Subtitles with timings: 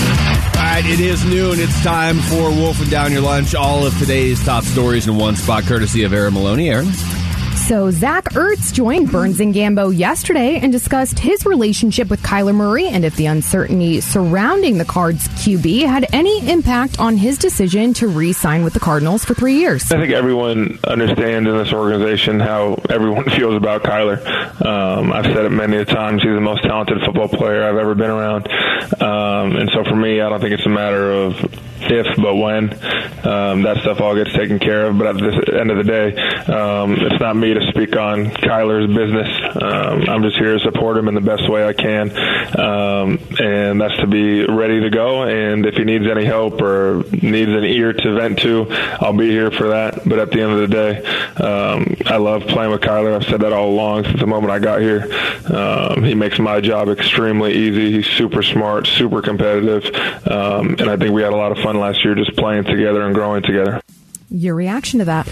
[0.00, 1.58] All right, it is noon.
[1.58, 3.54] It's time for Wolfing Down Your Lunch.
[3.54, 6.70] All of today's top stories in one spot, courtesy of Aaron Maloney.
[6.70, 6.88] Aaron?
[7.66, 12.86] So Zach Ertz joined Burns and Gambo yesterday and discussed his relationship with Kyler Murray
[12.88, 18.08] and if the uncertainty surrounding the Cards QB had any impact on his decision to
[18.08, 19.92] re-sign with the Cardinals for three years.
[19.92, 24.18] I think everyone understands in this organization how everyone feels about Kyler.
[24.64, 26.22] Um, I've said it many a times.
[26.22, 28.48] He's the most talented football player I've ever been around.
[29.00, 31.36] Um, and so for me, I don't think it's a matter of
[31.82, 32.72] if, but when.
[33.24, 34.98] Um, that stuff all gets taken care of.
[34.98, 36.16] But at the end of the day,
[36.50, 39.28] um, it's not me to speak on Kyler's business.
[39.62, 42.10] Um, I'm just here to support him in the best way I can,
[42.58, 45.22] um, and that's to be ready to go.
[45.24, 48.66] And if he needs any help or needs an ear to vent to,
[49.00, 50.08] I'll be here for that.
[50.08, 51.04] But at the end of the day,
[51.36, 53.14] um, I love playing with Kyler.
[53.14, 55.08] I've said that all along since the moment I got here.
[55.46, 57.92] Um, he makes my job extremely easy.
[57.92, 59.84] He's super smart, super competitive,
[60.24, 63.14] and I think we had a lot of fun last year just playing together and
[63.14, 63.80] growing together.
[64.30, 65.28] Your reaction to that?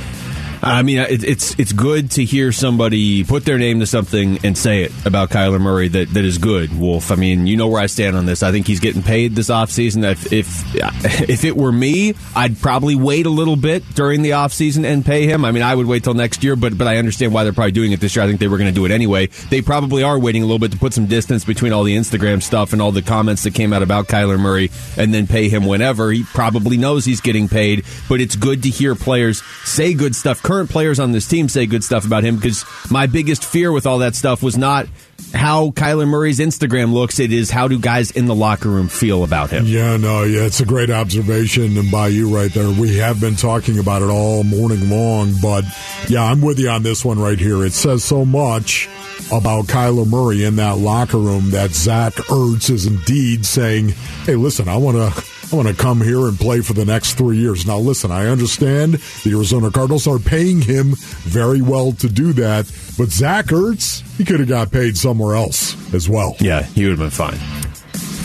[0.63, 4.57] I mean, it, it's it's good to hear somebody put their name to something and
[4.57, 7.11] say it about Kyler Murray that, that is good, Wolf.
[7.11, 8.43] I mean, you know where I stand on this.
[8.43, 10.05] I think he's getting paid this offseason.
[10.11, 10.75] If, if
[11.29, 15.27] if it were me, I'd probably wait a little bit during the offseason and pay
[15.27, 15.45] him.
[15.45, 17.73] I mean, I would wait till next year, but but I understand why they're probably
[17.73, 18.25] doing it this year.
[18.25, 19.27] I think they were going to do it anyway.
[19.51, 22.43] They probably are waiting a little bit to put some distance between all the Instagram
[22.43, 25.67] stuff and all the comments that came out about Kyler Murray and then pay him
[25.67, 26.11] whenever.
[26.11, 30.43] He probably knows he's getting paid, but it's good to hear players say good stuff.
[30.49, 33.87] Current players on this team say good stuff about him because my biggest fear with
[33.87, 34.87] all that stuff was not
[35.35, 37.21] how Kyler Murray's Instagram looks.
[37.21, 39.67] It is how do guys in the locker room feel about him.
[39.67, 42.71] Yeah, no, yeah, it's a great observation by you right there.
[42.71, 45.65] We have been talking about it all morning long, but
[46.09, 47.63] yeah, I'm with you on this one right here.
[47.63, 48.89] It says so much
[49.31, 53.91] about Kyler Murray in that locker room that Zach Ertz is indeed saying,
[54.25, 57.15] "Hey, listen, I want to." I want to come here and play for the next
[57.15, 57.67] three years.
[57.67, 58.95] Now, listen, I understand
[59.25, 60.95] the Arizona Cardinals are paying him
[61.25, 62.67] very well to do that,
[62.99, 66.37] but Zach Ertz, he could have got paid somewhere else as well.
[66.39, 67.39] Yeah, he would have been fine.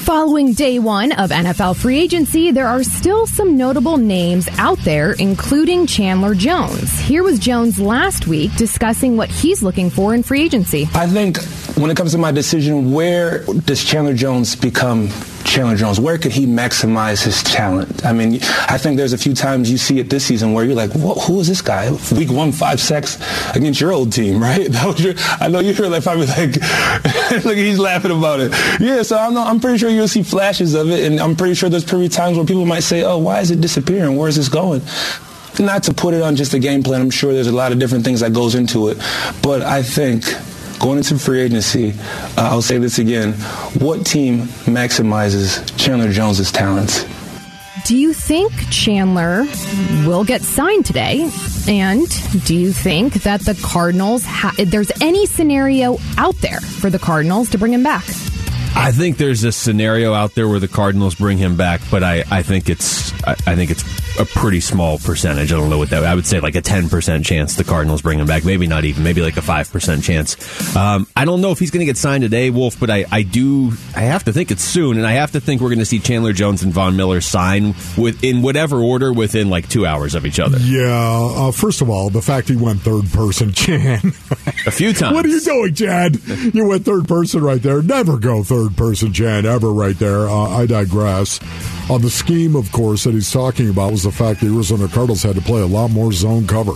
[0.03, 5.13] Following day one of NFL free agency, there are still some notable names out there,
[5.13, 6.99] including Chandler Jones.
[6.99, 10.89] Here was Jones last week discussing what he's looking for in free agency.
[10.93, 11.41] I think
[11.77, 15.07] when it comes to my decision, where does Chandler Jones become
[15.53, 15.99] Chandler Jones?
[15.99, 18.03] Where could he maximize his talent?
[18.03, 20.73] I mean, I think there's a few times you see it this season where you're
[20.73, 21.91] like, who is this guy?
[22.11, 23.19] Week one, five sacks
[23.55, 24.67] against your old team, right?
[24.97, 26.55] Your, I know you're like probably like,
[27.45, 28.51] look, he's laughing about it.
[28.79, 31.69] Yeah, so I'm, I'm pretty sure you'll see flashes of it, and I'm pretty sure
[31.69, 34.17] there's probably times where people might say, oh, why is it disappearing?
[34.17, 34.81] Where is this going?
[35.59, 37.01] Not to put it on just a game plan.
[37.01, 38.97] I'm sure there's a lot of different things that goes into it,
[39.41, 40.25] but I think
[40.83, 41.93] going into free agency,
[42.37, 43.33] uh, I'll say this again:
[43.79, 47.05] what team maximizes Chandler Jones's talents?
[47.85, 49.45] Do you think Chandler
[50.05, 51.29] will get signed today?
[51.67, 52.07] And
[52.45, 57.49] do you think that the Cardinals, ha- there's any scenario out there for the Cardinals
[57.49, 58.05] to bring him back?
[58.75, 62.23] I think there's a scenario out there where the Cardinals bring him back, but I,
[62.31, 63.83] I think it's I, I think it's
[64.19, 65.51] a pretty small percentage.
[65.51, 66.03] I don't know what that.
[66.03, 68.45] I would say like a ten percent chance the Cardinals bring him back.
[68.45, 69.03] Maybe not even.
[69.03, 70.35] Maybe like a five percent chance.
[70.75, 72.79] Um, I don't know if he's going to get signed today, Wolf.
[72.79, 73.71] But I, I do.
[73.95, 75.99] I have to think it's soon, and I have to think we're going to see
[75.99, 80.25] Chandler Jones and Von Miller sign with in whatever order within like two hours of
[80.25, 80.57] each other.
[80.59, 81.29] Yeah.
[81.35, 83.99] Uh, first of all, the fact he went third person, Chan.
[84.65, 85.13] a few times.
[85.15, 86.17] What are you doing, Chad?
[86.53, 87.81] You went third person right there.
[87.81, 89.45] Never go third person, Chan.
[89.45, 90.27] Ever right there.
[90.27, 91.39] Uh, I digress.
[91.89, 95.21] On the scheme, of course, that he's talking about was the fact the Arizona Cardinals
[95.21, 96.73] had to play a lot more zone cover.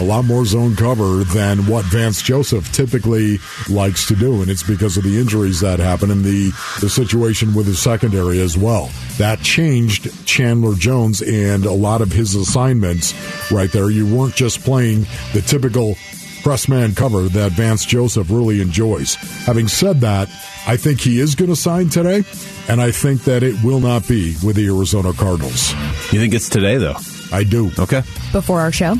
[0.00, 3.38] A lot more zone cover than what Vance Joseph typically
[3.68, 7.54] likes to do, and it's because of the injuries that happened and the, the situation
[7.54, 8.90] with his secondary as well.
[9.18, 13.12] That changed Chandler Jones and a lot of his assignments
[13.50, 13.90] right there.
[13.90, 15.96] You weren't just playing the typical
[16.42, 19.14] press man cover that Vance Joseph really enjoys.
[19.46, 20.28] Having said that,
[20.66, 22.24] I think he is going to sign today,
[22.68, 25.72] and I think that it will not be with the Arizona Cardinals.
[26.12, 26.96] You think it's today, though?
[27.32, 27.70] I do.
[27.78, 28.02] Okay.
[28.32, 28.92] Before our show?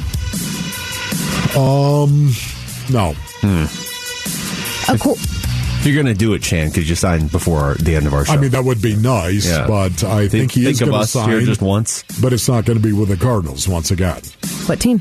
[1.56, 2.31] Um,
[2.90, 3.14] no.
[3.41, 4.93] Hmm.
[4.93, 5.25] Of course.
[5.81, 8.12] If you're going to do it, Chan, could you sign before our, the end of
[8.14, 8.32] our show?
[8.32, 9.67] I mean, that would be nice, Yeah.
[9.67, 11.29] but I think, think, he think is going to us sign.
[11.31, 12.02] here just once.
[12.20, 14.20] but it's not going to be with the Cardinals once again.
[14.67, 15.00] What team?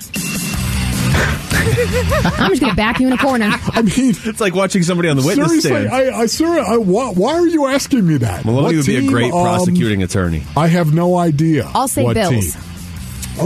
[2.40, 3.50] I'm just going to back you in a corner.
[3.52, 5.90] I mean, It's like watching somebody on the witness seriously, stand.
[5.90, 8.46] I, I, sir, I, why, why are you asking me that?
[8.46, 9.12] Maloney What would be a team?
[9.12, 10.44] great Um, prosecuting attorney.
[10.56, 11.70] I have no idea.
[11.74, 12.54] I'll say what Bills.
[12.54, 12.64] team.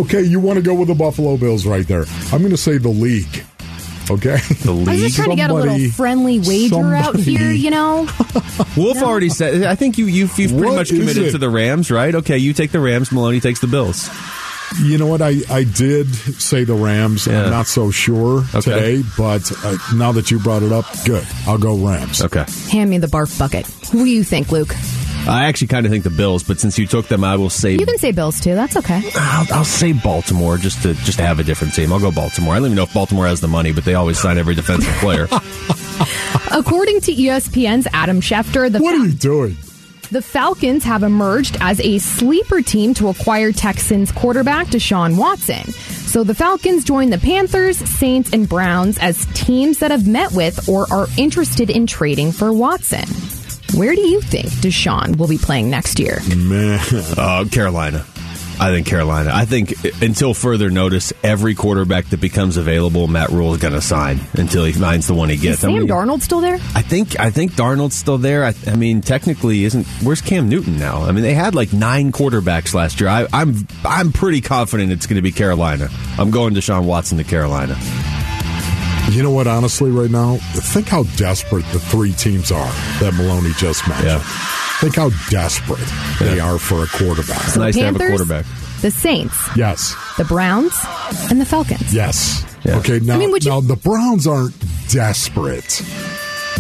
[0.01, 2.05] Okay, you want to go with the Buffalo Bills right there.
[2.31, 3.43] I'm going to say the league.
[4.09, 4.37] Okay.
[4.63, 4.87] The league.
[4.87, 5.07] I was league.
[5.11, 8.07] just trying to get a little friendly wager out here, you know?
[8.77, 9.63] Wolf already said.
[9.63, 12.13] I think you you've, you've pretty What much committed to the Rams, right?
[12.15, 13.11] Okay, you take the Rams.
[13.11, 14.09] Maloney takes the Bills.
[14.79, 15.21] You know what?
[15.21, 17.27] I, I did say the Rams.
[17.27, 17.43] Yeah.
[17.45, 18.61] I'm not so sure Okay.
[18.61, 21.27] today, but uh, now that you brought it up, good.
[21.45, 22.21] I'll go Rams.
[22.21, 22.45] Okay.
[22.71, 23.67] Hand me the barf bucket.
[23.91, 24.73] Who do you think, Luke?
[25.27, 27.73] I actually kind of think the Bills, but since you took them, I will say
[27.73, 28.55] You can say Bills too.
[28.55, 29.01] That's okay.
[29.15, 31.93] I'll, I'll say Baltimore just to just to have a different team.
[31.93, 32.53] I'll go Baltimore.
[32.55, 34.93] I don't even know if Baltimore has the money, but they always sign every defensive
[34.95, 35.27] player.
[36.51, 39.57] According to ESPN's Adam Schefter, the What are you doing?
[40.11, 45.63] The Falcons have emerged as a sleeper team to acquire Texans quarterback Deshaun Watson.
[45.71, 50.67] So the Falcons join the Panthers, Saints, and Browns as teams that have met with
[50.67, 53.05] or are interested in trading for Watson.
[53.79, 56.19] Where do you think Deshaun will be playing next year?
[56.35, 56.81] Man.
[57.15, 58.05] uh, Carolina.
[58.61, 59.31] I think Carolina.
[59.33, 59.73] I think
[60.03, 64.63] until further notice, every quarterback that becomes available, Matt Rhule is going to sign until
[64.65, 65.63] he finds the one he Is gets.
[65.63, 66.59] I mean, Darnold still there?
[66.75, 68.45] I think I think Darnold's still there.
[68.45, 71.01] I, I mean, technically, isn't where's Cam Newton now?
[71.01, 73.09] I mean, they had like nine quarterbacks last year.
[73.09, 75.89] I, I'm I'm pretty confident it's going to be Carolina.
[76.19, 77.75] I'm going Deshaun Watson to Carolina.
[79.09, 83.51] You know what, honestly, right now, think how desperate the three teams are that Maloney
[83.57, 84.07] just mentioned.
[84.07, 84.60] Yeah.
[84.81, 85.87] Think how desperate
[86.19, 87.37] they are for a quarterback.
[87.47, 88.45] It's nice to have a Panthers, quarterback.
[88.81, 89.95] The Saints, Yes.
[90.17, 90.73] the Browns,
[91.29, 91.93] and the Falcons.
[91.93, 92.43] Yes.
[92.65, 92.77] Yeah.
[92.77, 94.55] Okay, now, I mean, would you- now the Browns aren't
[94.89, 95.83] desperate,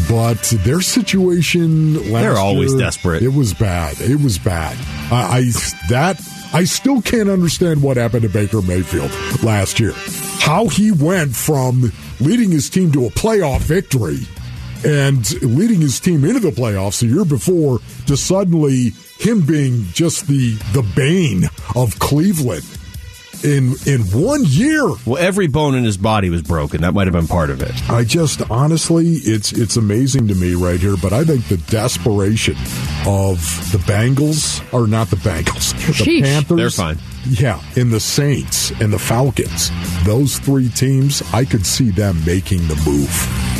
[0.07, 3.23] but their situation last They're always year, desperate.
[3.23, 3.99] It was bad.
[3.99, 4.77] It was bad.
[5.11, 5.51] I, I
[5.89, 6.21] that
[6.53, 9.11] I still can't understand what happened to Baker Mayfield
[9.43, 9.93] last year.
[10.39, 14.19] How he went from leading his team to a playoff victory
[14.85, 20.27] and leading his team into the playoffs the year before to suddenly him being just
[20.27, 22.65] the the bane of Cleveland
[23.43, 24.85] in in one year.
[25.05, 26.81] Well, every bone in his body was broken.
[26.81, 27.71] That might have been part of it.
[27.89, 30.95] I just honestly, it's it's amazing to me right here.
[31.01, 32.55] But I think the desperation
[33.05, 33.37] of
[33.71, 36.23] the Bengals, or not the Bengals, the Sheesh.
[36.23, 36.97] Panthers, They're fine.
[37.25, 39.71] Yeah, and the Saints and the Falcons,
[40.05, 43.50] those three teams, I could see them making the move.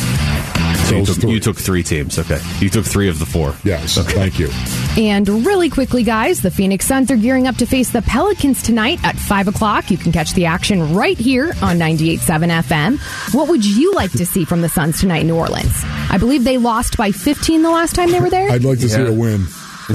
[0.91, 1.31] So you took, three.
[1.31, 2.19] you took three teams.
[2.19, 3.55] Okay, you took three of the four.
[3.63, 4.49] Yes, thank you.
[4.97, 8.99] And really quickly, guys, the Phoenix Suns are gearing up to face the Pelicans tonight
[9.03, 9.89] at 5 o'clock.
[9.89, 13.33] You can catch the action right here on 98.7 FM.
[13.33, 15.81] What would you like to see from the Suns tonight in New Orleans?
[16.09, 18.49] I believe they lost by 15 the last time they were there.
[18.49, 19.45] I'd like to see a win.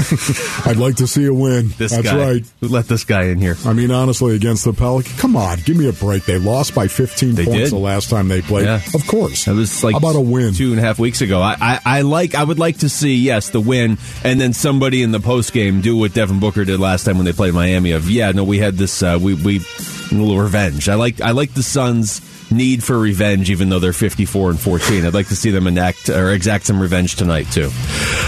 [0.67, 1.69] I'd like to see a win.
[1.79, 2.17] This That's guy.
[2.19, 2.45] right.
[2.61, 3.57] Let this guy in here?
[3.65, 6.25] I mean, honestly, against the Pelicans, come on, give me a break.
[6.25, 7.71] They lost by 15 They points did.
[7.73, 8.65] the last time they played.
[8.67, 8.81] Yeah.
[8.95, 9.45] Of course.
[9.47, 10.55] That was like How about a win?
[10.55, 11.41] two and a half weeks ago.
[11.41, 15.03] I, I, I like I would like to see yes the win and then somebody
[15.03, 17.93] in the post game do what Devin Booker did last time when they played Miami.
[17.93, 20.89] Of yeah no we had this uh, we we a little revenge.
[20.89, 22.21] I like I like the Suns
[22.51, 25.05] need for revenge even though they're 54 and 14.
[25.05, 27.71] I'd like to see them enact or exact some revenge tonight too.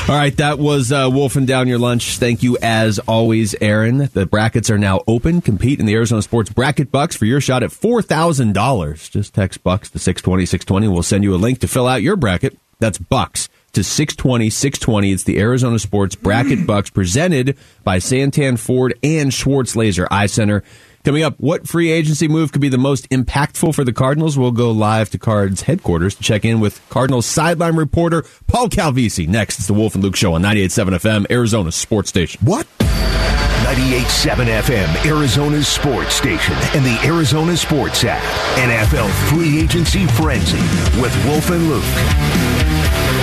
[0.08, 2.18] All right, that was uh, wolfing down your lunch.
[2.18, 4.08] Thank you as always, Aaron.
[4.12, 5.40] The brackets are now open.
[5.40, 9.08] Compete in the Arizona Sports Bracket Bucks for your shot at four thousand dollars.
[9.08, 10.88] Just text Bucks to six twenty six twenty.
[10.88, 12.58] We'll send you a link to fill out your bracket.
[12.80, 15.12] That's Bucks to 620 620.
[15.12, 20.62] It's the Arizona Sports Bracket Bucks presented by Santan Ford and Schwartz Laser Eye Center.
[21.04, 24.36] Coming up, what free agency move could be the most impactful for the Cardinals?
[24.36, 29.26] We'll go live to Cards headquarters to check in with Cardinals sideline reporter Paul Calvisi.
[29.28, 32.40] Next, it's the Wolf and Luke Show on 98.7 FM, Arizona Sports Station.
[32.44, 32.66] What?
[32.78, 38.22] 98.7 FM, Arizona's sports station, and the Arizona Sports app.
[38.56, 40.58] NFL Free Agency Frenzy
[41.00, 43.17] with Wolf and Luke.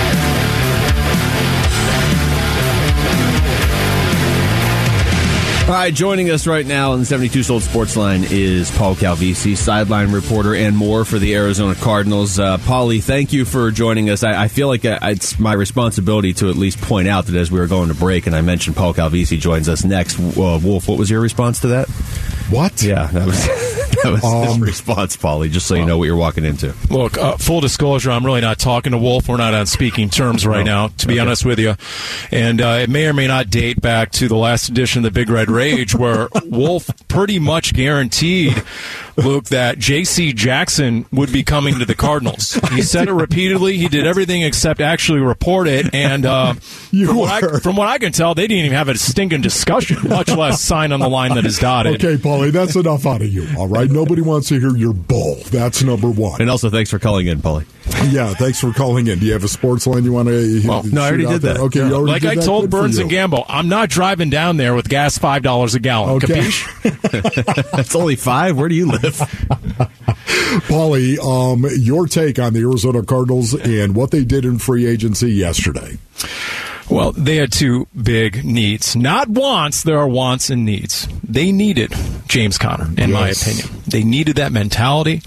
[5.66, 9.56] All right, joining us right now on the 72 Sold Sports Line is Paul Calvisi,
[9.56, 12.38] sideline reporter and more for the Arizona Cardinals.
[12.38, 14.22] Uh, Paulie, thank you for joining us.
[14.22, 17.50] I, I feel like I, it's my responsibility to at least point out that as
[17.50, 20.20] we were going to break, and I mentioned Paul Calvisi joins us next.
[20.20, 21.88] Uh, Wolf, what was your response to that?
[22.50, 22.82] What?
[22.82, 23.46] Yeah, that was
[24.02, 25.50] that was Um, the response, Paulie.
[25.50, 26.74] Just so you know what you're walking into.
[26.90, 29.28] Look, uh, full disclosure, I'm really not talking to Wolf.
[29.28, 30.86] We're not on speaking terms right No.
[30.86, 31.20] now, to be Okay.
[31.20, 31.74] honest with you.
[32.30, 35.18] And uh, it may or may not date back to the last edition of the
[35.18, 38.62] Big Red Rage, where Wolf pretty much guaranteed
[39.16, 40.32] Luke, that J.C.
[40.32, 42.58] Jackson would be coming to the Cardinals.
[42.76, 43.78] He said it repeatedly.
[43.78, 45.94] He did everything except actually report it.
[45.94, 46.52] And uh,
[46.90, 49.96] from, what I, from what I can tell, they didn't even have a stinking discussion,
[50.08, 52.04] much less sign on the line that is dotted.
[52.04, 53.48] Okay, Paulie, that's enough out of you.
[53.56, 55.36] All right, nobody wants to hear your bull.
[55.46, 56.42] That's number one.
[56.42, 57.64] And also, thanks for calling in, Paulie.
[58.06, 59.18] Yeah, thanks for calling in.
[59.18, 60.62] Do you have a sports line you want to?
[60.66, 61.54] Well, no, I already did there?
[61.54, 61.60] that.
[61.60, 61.96] Okay, yeah.
[61.96, 65.74] like I told Burns and Gambo, I'm not driving down there with gas five dollars
[65.74, 66.10] a gallon.
[66.22, 66.34] Okay.
[66.34, 67.78] Capiche?
[67.78, 68.56] it's only five.
[68.56, 69.02] Where do you live?
[70.68, 75.32] Paulie, um, your take on the Arizona Cardinals and what they did in free agency
[75.32, 75.98] yesterday.
[76.88, 78.94] Well, they had two big needs.
[78.94, 81.08] Not wants, there are wants and needs.
[81.24, 81.92] They needed
[82.28, 83.10] James Conner, in yes.
[83.10, 83.82] my opinion.
[83.86, 85.22] They needed that mentality.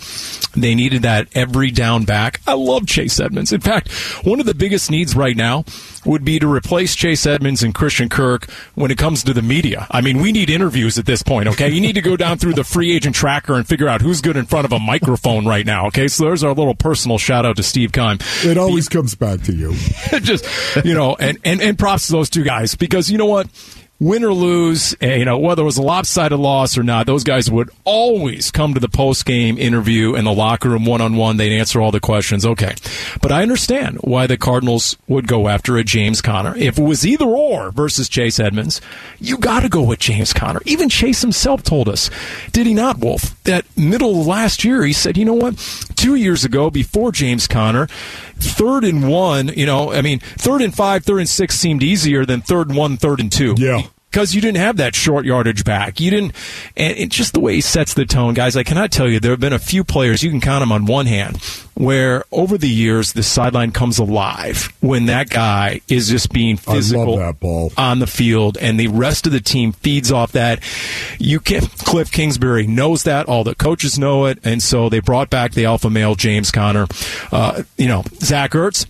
[0.55, 2.41] They needed that every down back.
[2.47, 3.51] I love Chase Edmonds.
[3.51, 3.91] In fact,
[4.25, 5.63] one of the biggest needs right now
[6.05, 9.87] would be to replace Chase Edmonds and Christian Kirk when it comes to the media.
[9.91, 11.69] I mean, we need interviews at this point, okay?
[11.69, 14.37] You need to go down through the free agent tracker and figure out who's good
[14.37, 16.07] in front of a microphone right now, okay?
[16.07, 18.19] So there's our little personal shout out to Steve Keim.
[18.43, 19.73] It always comes back to you.
[20.21, 20.45] Just,
[20.85, 23.47] you know, and, and, and props to those two guys because you know what?
[23.99, 27.23] Win or lose, eh, you know, whether it was a lopsided loss or not, those
[27.23, 31.17] guys would always come to the post game interview in the locker room one on
[31.17, 31.37] one.
[31.37, 32.45] They'd answer all the questions.
[32.45, 32.75] Okay.
[33.21, 36.55] But I understand why the Cardinals would go after a James Conner.
[36.55, 38.79] If it was either or versus Chase Edmonds,
[39.19, 40.61] you got to go with James Conner.
[40.65, 42.09] Even Chase himself told us,
[42.51, 45.55] did he not, Wolf, that middle of last year, he said, you know what?
[45.99, 47.87] Two years ago, before James Conner,
[48.37, 52.25] third and one, you know, I mean, third and five, third and six seemed easier
[52.25, 53.55] than third and one, third and two.
[53.57, 55.99] Yeah because you didn't have that short yardage back.
[55.99, 56.33] You didn't,
[56.75, 58.55] and it's just the way he sets the tone, guys.
[58.55, 60.85] I cannot tell you there have been a few players you can count them on
[60.85, 61.37] one hand
[61.75, 67.15] where over the years the sideline comes alive when that guy is just being physical
[67.77, 70.61] on the field, and the rest of the team feeds off that.
[71.19, 75.29] You can Cliff Kingsbury knows that, all the coaches know it, and so they brought
[75.29, 76.87] back the alpha male James Conner.
[77.31, 78.85] Uh, you know, Zach Ertz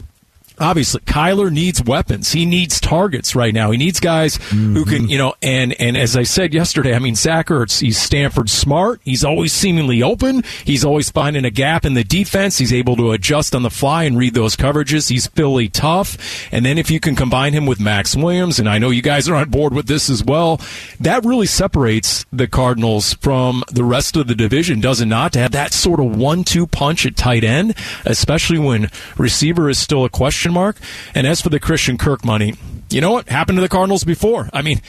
[0.60, 2.32] obviously Kyler needs weapons.
[2.32, 3.72] He needs targets right now.
[3.72, 4.76] He needs guys mm-hmm.
[4.76, 7.98] who can, you know, and and as I said yesterday, I mean Zach Ertz, he's
[7.98, 9.02] Stanford smart.
[9.04, 10.44] He's always seemingly open.
[10.66, 12.58] He's always finding a gap in the defense.
[12.58, 15.10] He's able to adjust on the fly and read those coverages.
[15.10, 16.18] He's Philly tough.
[16.52, 19.30] And then if you can combine him with Maxx Williams, and I know you guys
[19.30, 20.62] are on board with this as well,
[21.00, 25.34] that really separates the Cardinals from the rest of the division, does it not?
[25.34, 27.76] To have that sort of one-two punch at tight end,
[28.06, 30.78] especially when receiver is still a question question mark.
[31.16, 32.56] And as for the Christian Kirk money,
[32.90, 34.50] you know what happened to the Cardinals before?
[34.54, 34.82] I mean,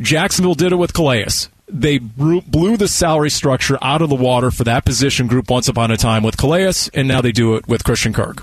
[0.00, 1.48] Jacksonville did it with Calais.
[1.70, 5.90] They blew the salary structure out of the water for that position group once upon
[5.90, 8.42] a time with Calais, and now they do it with Christian Kirk.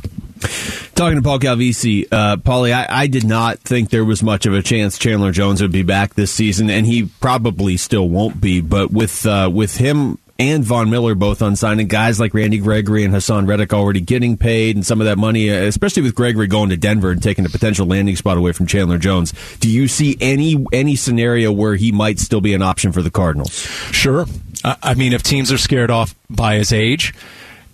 [0.94, 4.54] Talking to Paul Calvisi, uh, Paulie, I, I, did not think there was much of
[4.54, 8.62] a chance Chandler Jones would be back this season, and he probably still won't be.
[8.62, 13.04] But with uh, with him and Von Miller both on signing guys like Randy Gregory
[13.04, 16.48] and Haason Reddick already getting paid and some of that money, uh, especially with Gregory
[16.48, 19.34] going to Denver and taking a potential landing spot away from Chandler Jones.
[19.60, 23.12] Do you see any any scenario where he might still be an option for the
[23.12, 23.54] Cardinals?
[23.92, 24.26] Sure.
[24.64, 27.14] I mean, if teams are scared off by his age,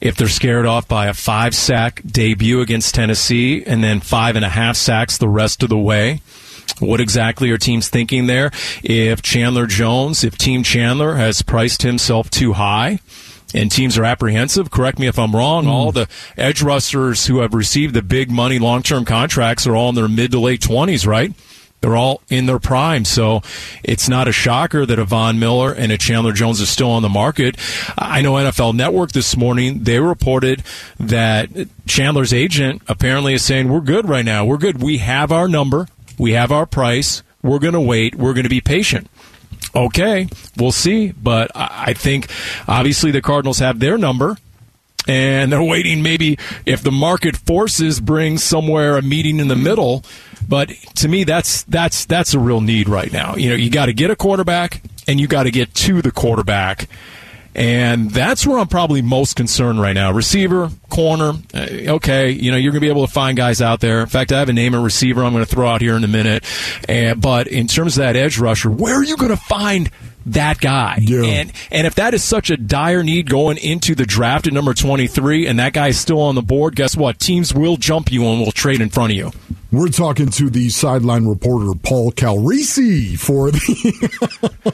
[0.02, 4.44] if they're scared off by a five sack debut against Tennessee and then five and
[4.44, 6.22] a half sacks the rest of the way,
[6.82, 8.52] what exactly are teams thinking there?
[8.84, 13.00] If Chandler Jones, if Team Chandler has priced himself too high,
[13.54, 14.72] and teams are apprehensive.
[14.72, 15.66] Correct me if I'm wrong.
[15.66, 15.70] Mm.
[15.70, 16.08] All the
[16.38, 20.08] edge rushers who have received the big money long term contracts are all in their
[20.08, 21.34] mid to late 20s, right?
[21.82, 23.06] They're all in their prime.
[23.06, 23.42] So
[23.84, 27.02] it's not a shocker that a Von Miller and a Chandler Jones are still on
[27.02, 27.58] the market.
[27.98, 30.64] I know NFL Network this morning, they reported
[31.00, 31.50] that
[31.88, 34.46] Chandler's agent apparently is saying, We're good right now.
[34.46, 34.82] We're good.
[34.82, 35.88] We have our number.
[36.22, 37.24] We have our price.
[37.42, 38.14] We're going to wait.
[38.14, 39.10] We're going to be patient.
[39.74, 41.14] Okay, we'll see.
[41.14, 42.30] But I think
[42.68, 44.38] obviously the Cardinals have their number
[45.08, 50.04] and they're waiting maybe if the market forces bring somewhere a meeting in the middle
[50.48, 53.88] but to me that's that's that's a real need right now you know you got
[53.88, 56.88] to get a quarterback and you got to get to the quarterback
[57.54, 60.12] and that's where I'm probably most concerned right now.
[60.12, 63.80] Receiver, corner, uh, okay, you know, you're going to be able to find guys out
[63.82, 64.02] there.
[64.02, 66.04] In fact, I have a name of receiver I'm going to throw out here in
[66.04, 66.46] a minute.
[66.88, 69.90] And, but in terms of that edge rusher, where are you going to find
[70.26, 71.00] that guy.
[71.02, 71.24] Yeah.
[71.24, 74.74] And and if that is such a dire need going into the draft at number
[74.74, 77.20] 23 and that guy is still on the board, guess what?
[77.20, 79.32] Teams will jump you and will trade in front of you.
[79.72, 84.74] We're talking to the sideline reporter Paul Calvisi for the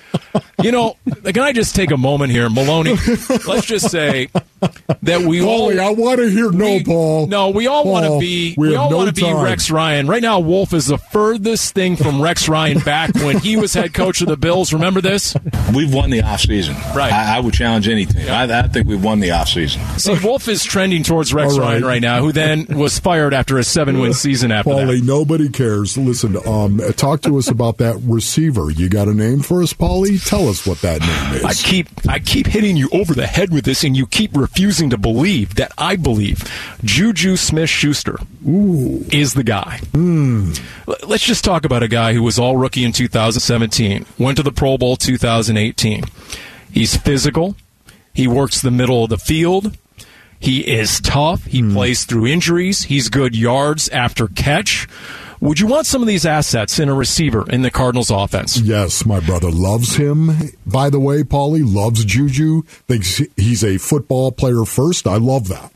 [0.63, 2.95] You know, can I just take a moment here, Maloney?
[3.47, 4.29] let's just say
[5.03, 7.27] that we Paulie, all I want to hear no, we- Paul.
[7.27, 8.55] No, we all want to be.
[8.57, 9.33] we We, all no want to be.
[9.33, 10.07] Rex Ryan.
[10.07, 13.93] Right now, Wolf is the furthest thing from Rex Ryan back when he was head
[13.93, 14.73] coach of the Bills.
[14.73, 15.35] Remember this?
[15.73, 16.75] We've won the offseason.
[16.95, 17.11] Right.
[17.13, 18.23] I, I would challenge anything.
[18.23, 18.31] team.
[18.31, 19.99] I, I think we've won the offseason.
[19.99, 21.67] See, Wolf is trending towards Rex All right.
[21.73, 25.05] Ryan right now, who then was fired after a seven-win season after Paulie, that.
[25.05, 25.97] nobody cares.
[25.97, 28.71] Listen, um, talk to us about that receiver.
[28.71, 30.23] You got a name for us, Paulie?
[30.27, 31.43] Tell us what that name is.
[31.43, 34.89] I keep I keep hitting you over the head with this, and you keep refusing
[34.89, 36.49] to believe that I believe
[36.83, 39.81] Juju Smith Schuster is the guy.
[39.91, 40.53] Hmm.
[40.87, 44.43] L- Let's just talk about a guy who was all rookie in 2017, went to
[44.43, 46.05] the Pro Bowl 2018.
[46.71, 47.57] He's physical.
[48.13, 49.77] He works the middle of the field.
[50.39, 51.43] He is tough.
[51.43, 51.73] He hmm.
[51.73, 52.83] plays through injuries.
[52.83, 54.87] He's good yards after catch.
[55.39, 58.57] Would you want some of these assets in a receiver in the Cardinals offense?
[58.59, 60.31] Yes, my brother loves him.
[60.65, 62.63] By the way, Paulie loves Juju.
[62.87, 65.05] Thinks he's a football player first.
[65.07, 65.71] I love that.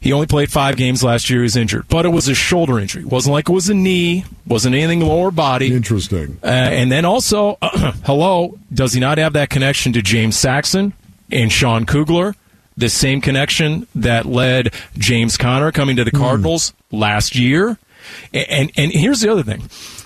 [0.00, 1.40] He only played five games last year.
[1.40, 3.04] He was injured, but it was a shoulder injury.
[3.04, 4.24] wasn't like it was a knee.
[4.46, 5.74] wasn't anything lower body.
[5.74, 6.38] Interesting.
[6.42, 7.58] Uh, and then also,
[8.04, 10.94] hello, does he not have that connection to James Saxon
[11.30, 12.34] and Sean Kugler?
[12.78, 17.78] The same connection that led James Conner coming to the Cardinals last year.
[18.32, 19.62] And and here's the other thing.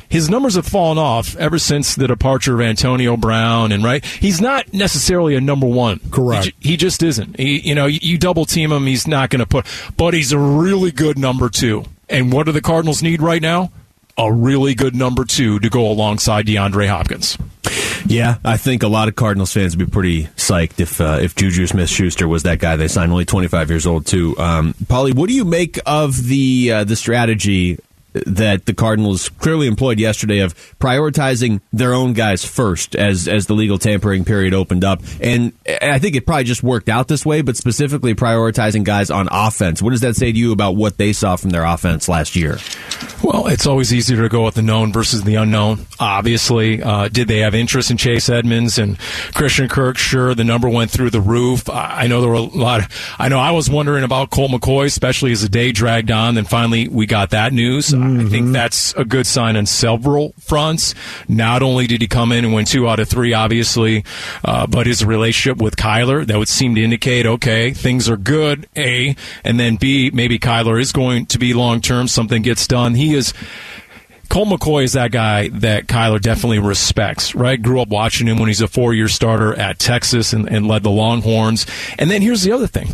[0.08, 4.40] His numbers have fallen off ever since the departure of Antonio Brown, and right, he's
[4.40, 5.98] not necessarily a number one.
[6.10, 6.52] Correct.
[6.60, 7.36] He, he just isn't.
[7.36, 9.66] He, you know, you, you double team him, he's not going to put.
[9.96, 11.84] But he's a really good number two.
[12.08, 13.72] And what do the Cardinals need right now?
[14.16, 17.36] A really good number two to go alongside DeAndre Hopkins.
[18.06, 21.34] Yeah, I think a lot of Cardinals fans would be pretty psyched if uh, if
[21.34, 24.36] Juju Smith Schuster was that guy they signed, only 25 years old too.
[24.38, 27.78] Um, Paulie, what do you make of the uh, the strategy
[28.26, 33.54] that the Cardinals clearly employed yesterday of prioritizing their own guys first as as the
[33.54, 35.02] legal tampering period opened up?
[35.20, 39.28] And I think it probably just worked out this way, but specifically prioritizing guys on
[39.30, 39.82] offense.
[39.82, 42.58] What does that say to you about what they saw from their offense last year?
[43.22, 45.86] Well, it's always easier to go with the known versus the unknown.
[45.98, 48.98] Obviously, uh, did they have interest in Chase Edmonds and
[49.34, 49.96] Christian Kirk?
[49.96, 51.68] Sure, the number went through the roof.
[51.70, 52.80] I, know there were a lot.
[52.80, 56.34] Of, I know I was wondering about Colt McCoy, especially as the day dragged on.
[56.34, 57.94] Then finally, we got that news.
[58.04, 60.94] I think that's a good sign on several fronts.
[61.28, 64.04] Not only did he come in and win two out of three, obviously,
[64.44, 68.68] uh, but his relationship with Kyler that would seem to indicate okay, things are good.
[68.76, 72.08] A and then B, maybe Kyler is going to be long term.
[72.08, 72.94] Something gets done.
[72.94, 73.32] He is.
[74.30, 77.60] Colt McCoy is that guy that Kyler definitely respects, right?
[77.60, 80.82] Grew up watching him when he's a four year starter at Texas and, and led
[80.82, 81.66] the Longhorns.
[81.98, 82.88] And then here's the other thing.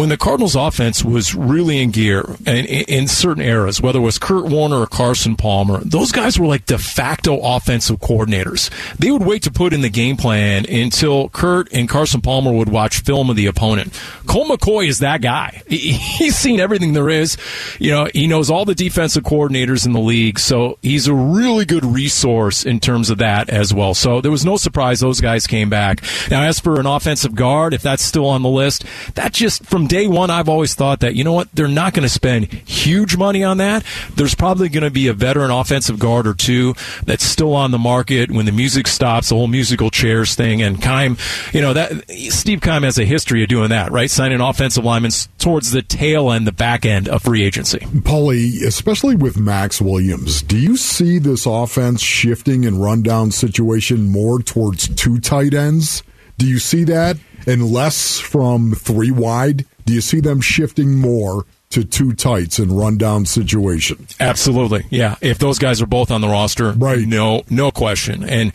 [0.00, 4.18] When the Cardinals offense was really in gear in, in certain eras, whether it was
[4.18, 8.70] Kurt Warner or Carson Palmer, those guys were like de facto offensive coordinators.
[8.96, 12.70] They would wait to put in the game plan until Kurt and Carson Palmer would
[12.70, 13.92] watch film of the opponent.
[14.24, 15.62] Colt McCoy is that guy.
[15.68, 17.36] He- he's seen everything there is.
[17.78, 21.66] You know, he knows all the defensive coordinators in the league, so he's a really
[21.66, 23.92] good resource in terms of that as well.
[23.92, 26.02] So there was no surprise those guys came back.
[26.30, 29.89] Now, as for an offensive guard, if that's still on the list, that just from
[29.90, 33.16] day one, I've always thought that you know what, they're not going to spend huge
[33.16, 33.84] money on that.
[34.14, 36.74] There's probably going to be a veteran offensive guard or two
[37.04, 40.62] that's still on the market when the music stops, the whole musical chairs thing.
[40.62, 41.16] And Keim,
[41.52, 44.08] you know that Steve Keim has a history of doing that, right?
[44.08, 47.80] Signing offensive linemen towards the tail end, the back end of free agency.
[47.80, 54.40] Paulie, especially with Maxx Williams, do you see this offense shifting in rundown situation more
[54.40, 56.04] towards two tight ends?
[56.38, 57.16] Do you see that?
[57.46, 59.66] And less from three wide?
[59.90, 64.06] Do you see them shifting more to two tights in rundown situation?
[64.20, 65.16] Absolutely, yeah.
[65.20, 67.04] If those guys are both on the roster, Right.
[67.04, 68.22] No, no question.
[68.22, 68.52] And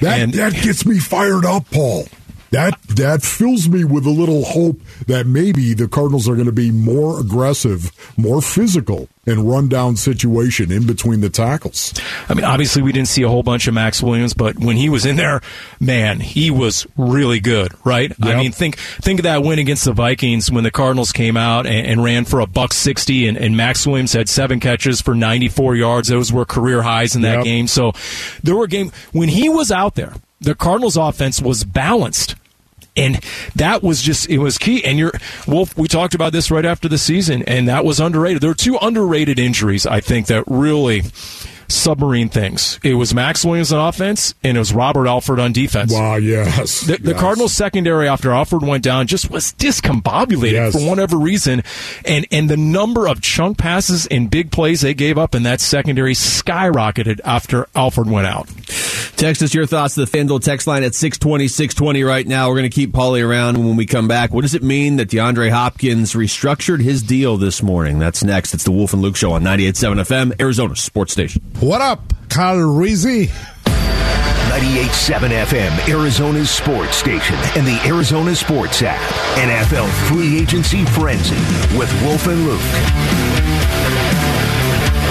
[0.00, 2.06] That and that gets me fired up, Paul.
[2.50, 6.52] That that fills me with a little hope that maybe the Cardinals are going to
[6.52, 11.92] be more aggressive, more physical in rundown situation in between the tackles.
[12.30, 14.88] I mean, obviously, we didn't see a whole bunch of Maxx Williams, but when he
[14.88, 15.42] was in there,
[15.78, 18.10] man, he was really good, right?
[18.22, 21.66] I mean, think think of that win against the Vikings when the Cardinals came out
[21.66, 25.14] and, and ran for a buck sixty, and, and Maxx Williams had seven catches for
[25.14, 26.08] ninety four yards.
[26.08, 27.44] Those were career highs in that Yep.
[27.44, 27.66] game.
[27.66, 27.92] So
[28.42, 30.14] there were game when he was out there.
[30.40, 32.36] The Cardinals' offense was balanced.
[32.98, 33.20] And
[33.56, 34.84] that was just it was key.
[34.84, 35.12] And you're
[35.46, 35.76] Wolf.
[35.76, 38.42] We talked about this right after the season, and that was underrated.
[38.42, 41.02] There were two underrated injuries I think that really
[41.68, 42.78] submarine things.
[42.82, 45.92] It was Maxx Williams on offense, and it was Robert Alford on defense.
[45.92, 46.82] Wow, yes.
[46.82, 47.14] The, the.
[47.14, 50.72] Cardinals secondary after Alford went down just was discombobulated Yes.
[50.72, 51.62] for whatever reason,
[52.04, 55.60] and and the number of chunk passes and big plays they gave up in that
[55.60, 58.48] secondary skyrocketed after Alford went out.
[59.16, 62.48] Text us your thoughts to the FanDuel text line at 620, 620 right now.
[62.48, 64.32] We're going to keep Paulie around when we come back.
[64.32, 67.98] What does it mean that DeAndre Hopkins restructured his deal this morning?
[67.98, 68.54] That's next.
[68.54, 69.96] It's the Wolf and Luke Show on 98.7
[70.30, 71.42] FM, Arizona Sports Station.
[71.60, 73.30] What up, Kyle Reezy?
[73.66, 79.00] 98.7 FM, Arizona's sports station, and the Arizona Sports app.
[79.36, 81.34] NFL Free Agency Frenzy
[81.76, 82.60] with Wolf and Luke.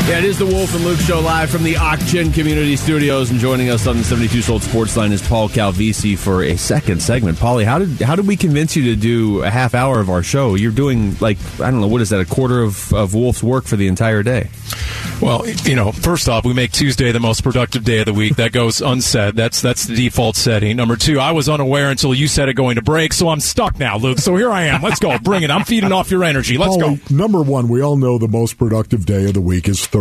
[0.07, 3.41] Yeah, it is the Wolf and Luke Show live from the Ocgen Community Studios, and
[3.41, 7.37] joining us on the 72 Sold Sports Line is Paul Calvisi for a second segment.
[7.37, 10.23] Paulie, how did how did we convince you to do a half hour of our
[10.23, 10.55] show?
[10.55, 13.65] You're doing like I don't know what is that a quarter of, of Wolf's work
[13.65, 14.49] for the entire day.
[15.21, 18.37] Well, you know, first off, we make Tuesday the most productive day of the week.
[18.37, 19.35] That goes unsaid.
[19.35, 20.77] That's that's the default setting.
[20.77, 23.77] Number two, I was unaware until you said it going to break, so I'm stuck
[23.77, 24.19] now, Luke.
[24.19, 24.81] So here I am.
[24.81, 25.19] Let's go.
[25.19, 25.51] Bring it.
[25.51, 26.57] I'm feeding off your energy.
[26.57, 26.99] Let's Paul, go.
[27.09, 29.96] Number one, we all know the most productive day of the week is Thursday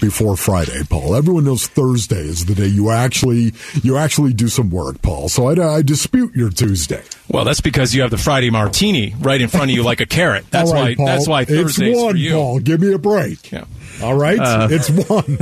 [0.00, 1.14] before Friday, Paul.
[1.14, 5.28] Everyone knows Thursday is the day you actually you actually do some work, Paul.
[5.28, 7.02] So I, I dispute your Tuesday.
[7.28, 10.06] Well, that's because you have the Friday martini right in front of you like a
[10.06, 10.44] carrot.
[10.50, 10.94] That's right, why.
[10.96, 11.06] Paul.
[11.06, 12.32] That's why Thursdays it's one, for you.
[12.32, 12.58] Paul.
[12.60, 13.50] Give me a break.
[13.50, 13.64] Yeah.
[14.02, 15.24] All right, Uh, it's one.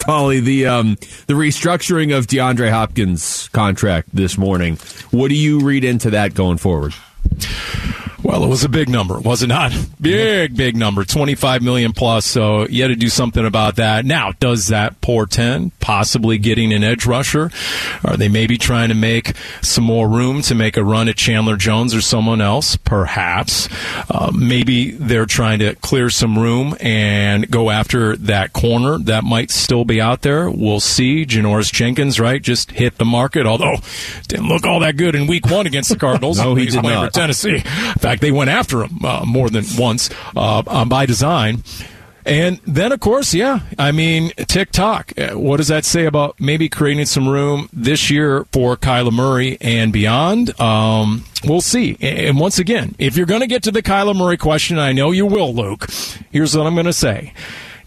[0.00, 4.76] Paulie, the um, the restructuring of DeAndre Hopkins' contract this morning.
[5.10, 6.94] What do you read into that going forward?
[8.26, 9.72] Well, it was a big number, was it not?
[10.00, 12.26] Big, big number, twenty-five million plus.
[12.26, 14.04] So you had to do something about that.
[14.04, 17.52] Now, does that portend possibly getting an edge rusher?
[18.02, 21.56] Are they maybe trying to make some more room to make a run at Chandler
[21.56, 22.74] Jones or someone else?
[22.74, 23.68] Perhaps.
[24.10, 29.52] Uh, maybe they're trying to clear some room and go after that corner that might
[29.52, 30.50] still be out there.
[30.50, 31.24] We'll see.
[31.26, 33.46] Janoris Jenkins, right, just hit the market.
[33.46, 33.76] Although
[34.26, 36.38] didn't look all that good in Week One against the Cardinals.
[36.38, 37.06] No, he did not.
[37.06, 37.54] for Tennessee.
[37.56, 37.60] In
[38.00, 41.62] fact, they went after him uh, more than once uh, um, by design.
[42.24, 45.12] And then, of course, yeah, I mean, TikTok.
[45.16, 49.58] Uh, What does that say about maybe creating some room this year for Kyler Murray
[49.60, 50.58] and beyond?
[50.60, 51.96] Um, we'll see.
[52.00, 55.12] And once again, if you're going to get to the Kyler Murray question, I know
[55.12, 55.86] you will, Luke.
[56.32, 57.32] Here's what I'm going to say.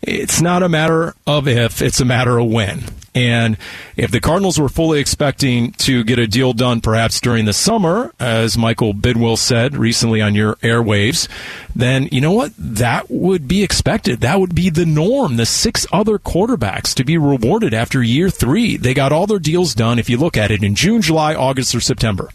[0.01, 2.85] It's not a matter of if, it's a matter of when.
[3.15, 3.57] And
[3.97, 8.13] if the Cardinals were fully expecting to get a deal done perhaps during the summer,
[8.19, 11.27] as Michael Bidwill said recently on your airwaves,
[11.75, 12.53] then you know what?
[12.57, 14.21] That would be expected.
[14.21, 15.37] That would be the norm.
[15.37, 18.77] The six other quarterbacks to be rewarded after year three.
[18.77, 21.75] They got all their deals done, if you look at it, in June, July, August,
[21.75, 22.29] or September.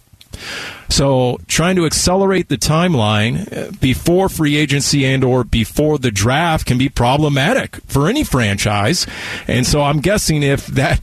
[0.89, 6.67] So trying to accelerate the timeline uh, before free agency and or before the draft
[6.67, 9.07] can be problematic for any franchise.
[9.49, 11.01] And so I'm guessing if that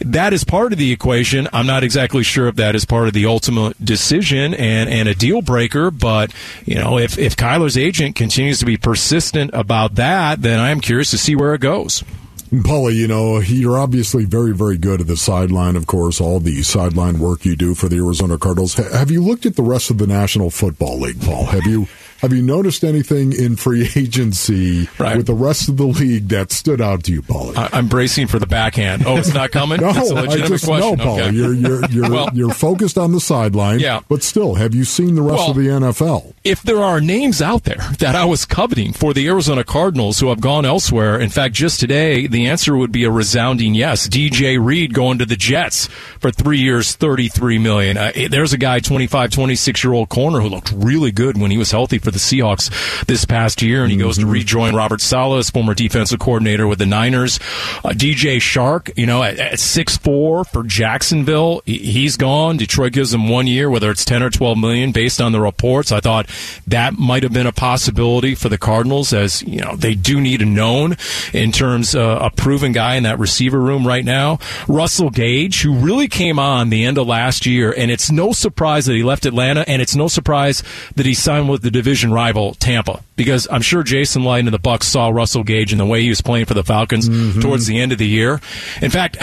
[0.00, 3.14] that is part of the equation, I'm not exactly sure if that is part of
[3.14, 6.32] the ultimate decision and, and a deal breaker, but
[6.64, 10.80] you know, if if Kyler's agent continues to be persistent about that, then I am
[10.80, 12.04] curious to see where it goes.
[12.52, 16.62] Paulie, you know, you're obviously very, very good at the sideline, of course, all the
[16.62, 18.74] sideline work you do for the Arizona Cardinals.
[18.74, 21.46] Have you looked at the rest of the National Football League, Paul?
[21.46, 21.88] Have you
[22.22, 25.16] have you noticed anything in free agency Right.
[25.16, 27.56] with the rest of the league that stood out to you, Paulie?
[27.56, 29.04] I, I'm bracing for the backhand.
[29.06, 29.80] Oh, it's not coming.
[29.80, 30.78] no, I just question.
[30.78, 31.20] know, Paul.
[31.20, 31.30] Okay.
[31.36, 34.00] You're you're you're, Well- you're focused on the sideline, Yeah.
[34.08, 36.32] But still, have you seen the rest Well- of the NFL?
[36.44, 40.28] if there are names out there that I was coveting for the Arizona Cardinals who
[40.28, 44.08] have gone elsewhere, in fact, just today, the answer would be a resounding yes.
[44.08, 45.86] DJ Reed going to the Jets
[46.18, 47.96] for three years, 33 million.
[47.96, 51.58] Uh, there's a guy, 25, 26 year old corner who looked really good when he
[51.58, 55.44] was healthy for the Seahawks this past year, and he goes to rejoin Robert Saleh,
[55.50, 57.38] former defensive coordinator with the Niners.
[57.84, 62.56] Uh, DJ Chark, you know, at, at 6'4 for Jacksonville, he- he's gone.
[62.56, 65.90] Detroit gives him one year, whether it's 10 or 12 million based on the reports.
[65.92, 66.28] I thought
[66.66, 70.42] that might have been a possibility for the Cardinals as, you know, they do need
[70.42, 70.96] a known
[71.32, 74.38] in terms uh, a proven guy in that receiver room right now.
[74.68, 78.86] Russell Gage, who really came on the end of last year, and it's no surprise
[78.86, 80.62] that he left Atlanta, and it's no surprise
[80.96, 84.58] that he signed with the division rival Tampa because I'm sure Jason Licht and the
[84.58, 87.40] Bucs saw Russell Gage and the way he was playing for the Falcons mm-hmm.
[87.40, 88.40] towards the end of the year.
[88.80, 89.16] In fact,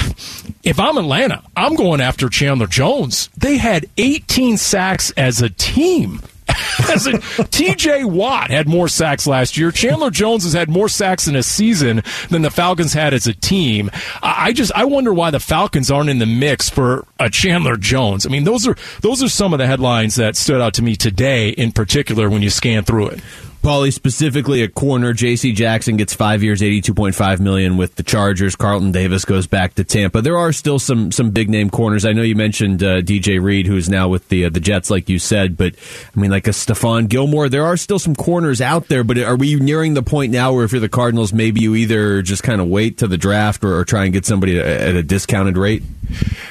[0.64, 3.30] if I'm Atlanta, I'm going after Chandler Jones.
[3.38, 6.22] They had 18 sacks as a team.
[6.60, 9.72] TJ Watt had more sacks last year.
[9.72, 13.34] Chandler Jones has had more sacks in a season than the Falcons had as a
[13.34, 13.90] team.
[14.22, 18.26] I just I wonder why the Falcons aren't in the mix for a Chandler Jones.
[18.26, 20.96] I mean, those are those are some of the headlines that stood out to me
[20.96, 23.20] today, in particular, when you scan through it.
[23.62, 25.52] Paulie, specifically a corner, J.C.
[25.52, 28.56] Jackson gets five years, eighty-two point five million with the Chargers.
[28.56, 30.22] Carlton Davis goes back to Tampa.
[30.22, 32.06] There are still some some big name corners.
[32.06, 34.90] I know you mentioned uh, DJ Reed, who is now with the uh, the Jets,
[34.90, 35.76] like you said, but
[36.16, 37.50] I mean, like a Stephon Gilmore.
[37.50, 40.64] There are still some corners out there, but are we nearing the point now where
[40.64, 43.78] if you're the Cardinals, maybe you either just kind of wait to the draft or,
[43.78, 45.84] or try and get somebody at a discounted rate?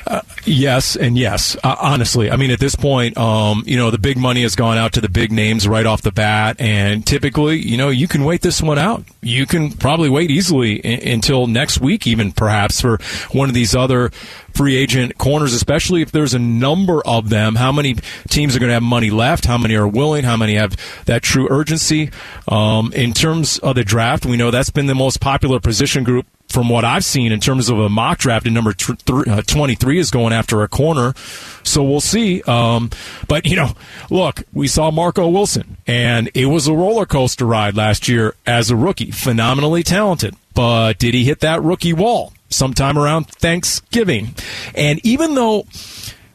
[0.07, 1.57] Uh, yes, and yes.
[1.63, 4.79] Uh, honestly, I mean, at this point, um, you know, the big money has gone
[4.79, 8.25] out to the big names right off the bat, and typically, you know, you can
[8.25, 9.05] wait this one out.
[9.23, 12.99] You can probably wait easily in- until next week, even perhaps for
[13.33, 14.11] one of these other
[14.55, 17.57] free agent corners, especially if there's a number of them.
[17.57, 17.97] How many
[18.29, 19.45] teams are going to have money left?
[19.45, 20.25] How many are willing?
[20.25, 22.11] How many have that true urgency?
[22.49, 26.27] Um, in terms of the draft, we know that's been the most popular position group
[26.49, 29.99] from what I've seen in terms of a mock draft, and number th- uh, 23
[29.99, 31.15] is going after a corner.
[31.63, 32.43] So we'll see.
[32.43, 32.91] Um,
[33.29, 33.73] but, you know,
[34.11, 38.71] look, we saw Marco Wilson, and it was a roller coaster ride last year as
[38.71, 39.11] a rookie.
[39.11, 40.35] Phenomenally talented.
[40.55, 44.35] But did he hit that rookie wall sometime around Thanksgiving?
[44.75, 45.67] And even though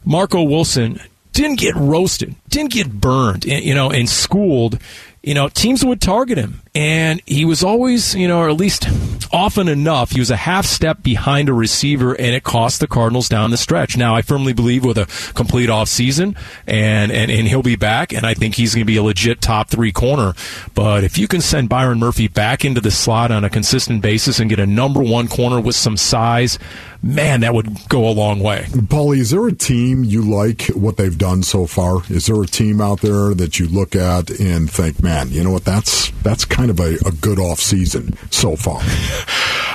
[0.05, 0.99] Marco Wilson
[1.33, 4.79] didn't get roasted, didn't get burned, you know, and schooled,
[5.23, 6.61] you know, teams would target him.
[6.75, 8.87] And he was always, you know, or at least
[9.31, 13.29] often enough, he was a half step behind a receiver, and it cost the Cardinals
[13.29, 13.95] down the stretch.
[13.95, 18.11] Now, I firmly believe with a complete off season, and, and, and he'll be back,
[18.11, 20.33] and I think he's going to be a legit top three corner.
[20.73, 24.39] But if you can send Byron Murphy back into the slot on a consistent basis
[24.39, 26.57] and get a number one corner with some size,
[27.03, 28.65] man, that would go a long way.
[28.69, 32.01] Paulie, is there a team you like what they've done so far?
[32.09, 35.51] Is there a team out there that you look at and think, man, you know
[35.51, 38.81] what, that's that's kind of a, a good off season so far?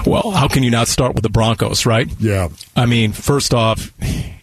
[0.07, 2.09] Well, how can you not start with the Broncos, right?
[2.21, 2.49] Yeah.
[2.77, 3.93] I mean, first off,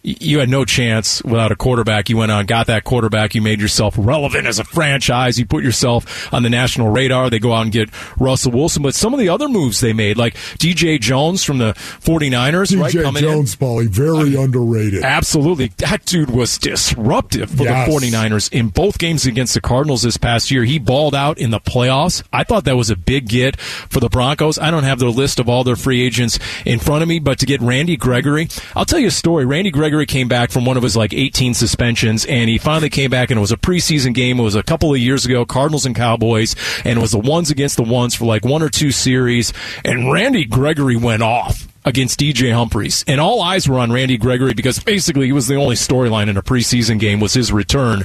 [0.06, 2.10] you had no chance without a quarterback.
[2.10, 3.34] You went on, got that quarterback.
[3.34, 5.40] You made yourself relevant as a franchise.
[5.40, 7.32] You put yourself on the national radar.
[7.32, 7.90] They go out and get
[8.20, 8.84] Russell Wilson.
[8.84, 12.82] But some of the other moves they made, like DJ Jones from the 49ers, DJ
[12.82, 13.04] right?
[13.04, 13.56] Coming Jones.
[13.56, 15.04] Paulie, very underrated.
[15.04, 15.72] Absolutely.
[15.78, 17.88] That dude was disruptive for yes.
[17.88, 20.66] the 49ers in both games against the Cardinals this past year.
[20.66, 22.22] He balled out in the playoffs.
[22.32, 24.60] I thought that was a big get for the Broncos.
[24.60, 27.40] I don't have their list of all their free agents in front of me, but
[27.40, 29.46] to get Randy Gregory, I'll tell you a story.
[29.46, 32.90] Randy Gregory Gregory came back from one of his like 18 suspensions, and he finally
[32.90, 34.38] came back, and it was a preseason game.
[34.38, 36.54] It was a couple of years ago, Cardinals and Cowboys,
[36.84, 39.54] and it was the ones against the ones for like one or two series,
[39.86, 43.06] and Randy Gregory went off against DJ Humphries.
[43.08, 46.36] And all eyes were on Randy Gregory because basically he was the only storyline in
[46.36, 48.04] a preseason game was his return.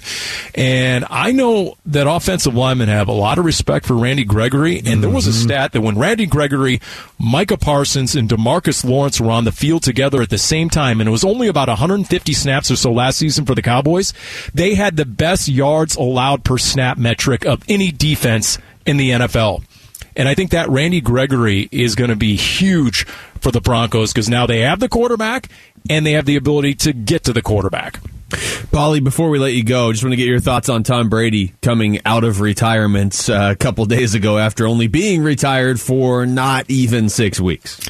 [0.55, 4.83] And I know that offensive linemen have a lot of respect for Randy Gregory.
[4.85, 5.49] And there was a mm-hmm.
[5.49, 6.81] stat that when Randy Gregory,
[7.19, 11.09] Micah Parsons, and Demarcus Lawrence were on the field together at the same time, and
[11.09, 14.13] it was only about 150 snaps or so last season for the Cowboys,
[14.53, 19.63] they had the best yards allowed per snap metric of any defense in the NFL.
[20.17, 23.05] And I think that Randy Gregory is going to be huge
[23.41, 25.49] for the Broncos because now they have the quarterback
[25.89, 28.01] and they have the ability to get to the quarterback.
[28.31, 31.55] Paulie, before we let you go, just want to get your thoughts on Tom Brady
[31.63, 36.69] coming out of retirement uh, a couple days ago after only being retired for not
[36.71, 37.81] even six weeks.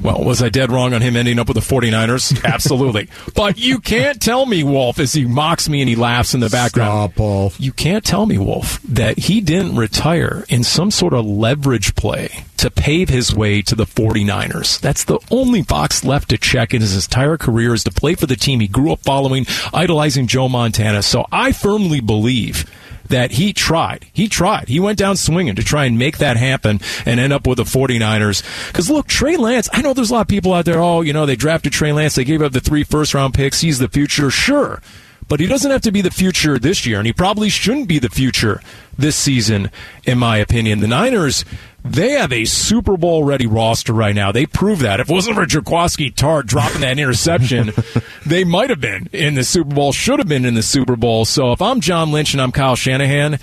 [0.00, 2.44] Well, was I dead wrong on him ending up with the 49ers?
[2.52, 3.08] Absolutely.
[3.34, 6.50] but you can't tell me, Wolf, as he mocks me and he laughs in the
[6.50, 7.12] background.
[7.12, 7.52] Stop, Paul.
[7.58, 12.44] You can't tell me, Wolf, that he didn't retire in some sort of leverage play
[12.58, 14.80] to pave his way to the 49ers.
[14.80, 18.26] That's the only box left to check in his entire career is to play for
[18.26, 21.02] the team he grew up following, idolizing Joe Montana.
[21.02, 22.68] So I firmly believe
[23.08, 24.06] that he tried.
[24.12, 24.68] He tried.
[24.68, 27.64] He went down swinging to try and make that happen and end up with the
[27.64, 28.42] 49ers.
[28.66, 31.12] Because look, Trey Lance, I know there's a lot of people out there, oh, you
[31.12, 33.88] know, they drafted Trey Lance, they gave up the three first round picks, he's the
[33.88, 34.30] future.
[34.30, 34.82] Sure.
[35.28, 37.98] But he doesn't have to be the future this year, and he probably shouldn't be
[37.98, 38.62] the future
[38.96, 39.70] this season,
[40.04, 40.80] in my opinion.
[40.80, 41.44] The Niners
[41.84, 44.32] they have a Super Bowl ready roster right now.
[44.32, 45.00] They prove that.
[45.00, 47.72] If it wasn't for Jaquiski Tartt dropping that interception,
[48.26, 51.24] they might have been in the Super Bowl, should have been in the Super Bowl.
[51.24, 53.38] So if I'm John Lynch and I'm Kyle Shanahan,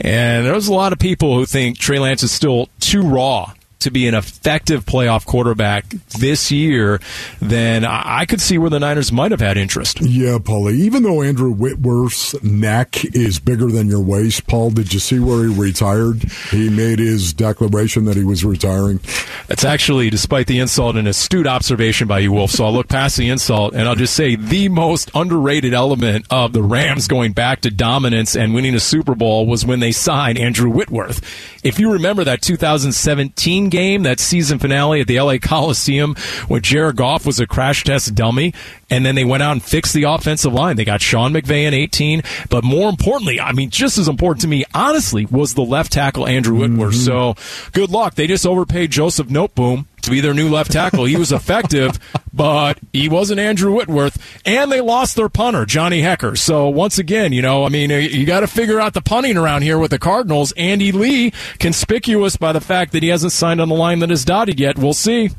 [0.00, 3.90] and there's a lot of people who think Trey Lance is still too raw to
[3.90, 5.88] be an effective playoff quarterback
[6.18, 7.00] this year,
[7.40, 10.00] then I could see where the Niners might have had interest.
[10.00, 10.74] Yeah, Paulie.
[10.74, 15.44] Even though Andrew Whitworth's neck is bigger than your waist, Paul, did you see where
[15.46, 16.24] he retired?
[16.50, 19.00] He made his declaration that he was retiring.
[19.46, 22.50] That's actually, despite the insult, an astute observation by you, Wolf.
[22.50, 26.52] So I'll look past the insult and I'll just say the most underrated element of
[26.52, 30.38] the Rams going back to dominance and winning a Super Bowl was when they signed
[30.38, 31.20] Andrew Whitworth.
[31.64, 36.14] If you remember that 2017 game, that season finale at the LA Coliseum,
[36.48, 38.54] when Jared Goff was a crash test dummy,
[38.90, 40.76] and then they went out and fixed the offensive line.
[40.76, 44.48] They got Sean McVay in 18, but more importantly, I mean, just as important to
[44.48, 46.94] me, honestly, was the left tackle Andrew Whitworth.
[46.94, 47.34] Mm-hmm.
[47.34, 48.14] So good luck.
[48.14, 51.04] They just overpaid Joseph Noteboom to be their new left tackle.
[51.04, 51.98] He was effective,
[52.32, 54.40] but he wasn't Andrew Whitworth.
[54.44, 56.36] And they lost their punter, Johnny Hekker.
[56.36, 59.62] So once again, you know, I mean, you got to figure out the punting around
[59.62, 60.52] here with the Cardinals.
[60.52, 64.24] Andy Lee, conspicuous by the fact that he hasn't signed on the line that is
[64.24, 64.78] dotted yet.
[64.78, 65.30] We'll see.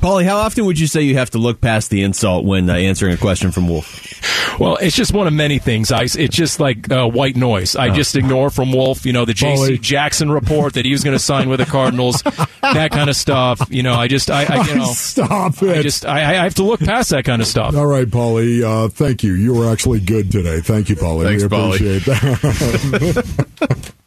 [0.00, 2.74] Paulie, how often would you say you have to look past the insult when uh,
[2.74, 4.58] answering a question from Wolf?
[4.58, 5.92] Well, it's just one of many things.
[5.92, 7.76] I, it's just like uh, white noise.
[7.76, 9.76] I just ignore from Wolf, you know, the J.C.
[9.78, 12.22] Jackson report that he was going to sign with the Cardinals,
[12.62, 13.60] that kind of stuff.
[13.70, 15.78] You know, I just, I, I you know, Stop it.
[15.78, 17.76] I just, I, I have to look past that kind of stuff.
[17.76, 18.62] All right, Paulie.
[18.62, 19.34] Uh, thank you.
[19.34, 20.60] You were actually good today.
[20.60, 21.24] Thank you, Paulie.
[21.24, 21.74] Thanks, we Paulie.
[21.74, 23.92] appreciate that.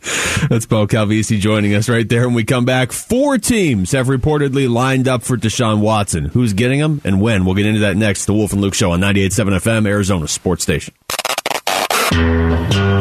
[0.50, 2.26] That's Paul Calvisi joining us right there.
[2.26, 6.26] When we come back, four teams have reportedly lined up for Deshaun Watson.
[6.26, 7.46] Who's getting him and when?
[7.46, 8.26] We'll get into that next.
[8.26, 10.94] The Wolf and Luke Show on 98.7 FM, Arizona Sports Station.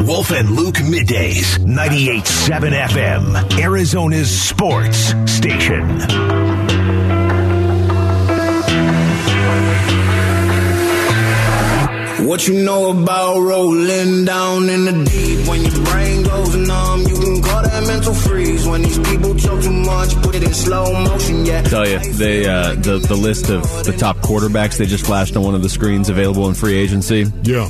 [0.05, 5.99] Wolf and Luke middays, 98.7 FM, Arizona's sports station.
[12.27, 15.47] What you know about rolling down in the deep?
[15.47, 16.92] When your brain goes numb, you can
[17.53, 18.67] call that mental freeze.
[18.67, 21.61] When these people talk too much, put it in slow motion, yeah.
[21.61, 25.43] tell you they uh, the the list of the top quarterbacks they just flashed on
[25.43, 27.25] one of the screens available in free agency.
[27.43, 27.69] yeah.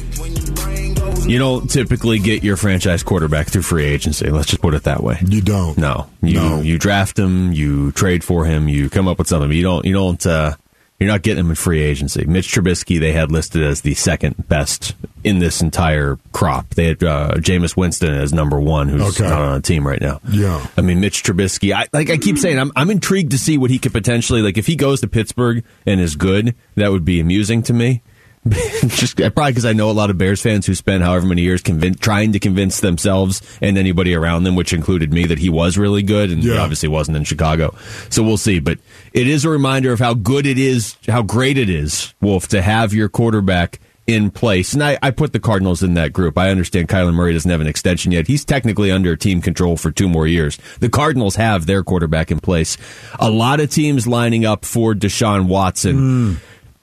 [1.26, 4.30] You don't typically get your franchise quarterback through free agency.
[4.30, 5.19] Let's just put it that way.
[5.26, 5.78] You don't.
[5.78, 6.60] No, you No.
[6.62, 9.50] you draft him, you trade for him, you come up with something.
[9.52, 10.56] You don't you don't uh,
[11.04, 12.26] you're not getting him in free agency.
[12.26, 16.70] Mitch Trubisky they had listed as the second best in this entire crop.
[16.76, 19.30] They had uh, Jameis Winston as number one, who's Okay.
[19.30, 20.20] not on a team right now.
[20.30, 20.66] Yeah.
[20.78, 21.74] I mean Mitch Trubisky.
[21.74, 24.58] I, like I keep saying, I'm I'm intrigued to see what he could potentially like
[24.58, 26.56] if he goes to Pittsburgh and is good.
[26.76, 28.02] That would be amusing to me.
[28.88, 31.41] Just uh, probably because I know a lot of Bears fans who spent however many
[31.43, 35.49] years convin- trying to convince themselves and anybody around them, which included me, that he
[35.49, 37.73] was really good, and he obviously wasn't in Chicago.
[38.10, 38.60] So we'll see.
[38.60, 38.79] But
[39.13, 42.62] it is a reminder of how good it is, how great it is, Wolf, to
[42.62, 44.73] have your quarterback in place.
[44.73, 46.38] And I, I put the Cardinals in that group.
[46.38, 48.27] I understand Kyler Murray doesn't have an extension yet.
[48.27, 50.58] He's technically under team control for two more years.
[50.79, 52.77] The Cardinals have their quarterback in place.
[53.19, 55.95] A lot of teams lining up for Deshaun Watson.
[55.97, 56.34] Hmm.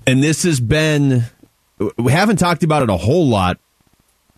[0.07, 1.25] And this has been,
[1.97, 3.59] we haven't talked about it a whole lot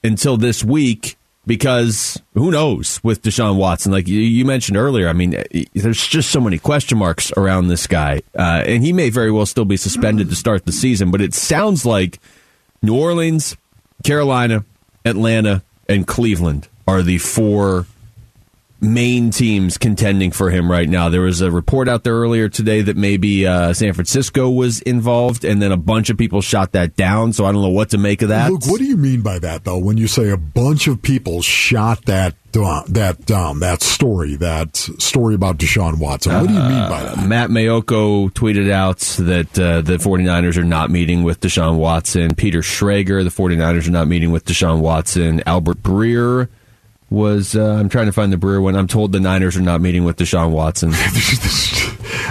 [0.05, 3.92] until this week because who knows with Deshaun Watson?
[3.92, 7.87] Like you, mentioned earlier, I mean, eh, there's just so many question marks around this
[7.87, 11.11] guy, uh, and he may very well still be suspended to start the season.
[11.11, 12.20] But it sounds like
[12.81, 13.57] New Orleans,
[14.05, 14.64] Carolina,
[15.05, 17.87] Atlanta, and Cleveland are the four
[18.83, 21.09] main teams contending for him right now.
[21.09, 25.45] There was a report out there earlier today that maybe uh, San Francisco was involved,
[25.45, 27.33] and then a bunch of people shot that down.
[27.33, 28.51] So I don't know what to make of that.
[28.51, 29.79] Luke, what do you mean by that, though?
[29.79, 34.77] When you say a bunch of people shot that down, that down, that story, that
[34.77, 36.35] story about Deshaun Watson.
[36.35, 37.27] What do you mean by that?
[37.27, 42.35] Matt Maiocco tweeted out that uh, the 49ers are not meeting with Deshaun Watson.
[42.35, 45.42] Peter Schrager, the 49ers are not meeting with Deshaun Watson.
[45.47, 46.49] Albert Breer
[47.12, 48.75] was, uh, I'm trying to find the Breer one.
[48.75, 50.92] I'm told the Niners are not meeting with Deshaun Watson.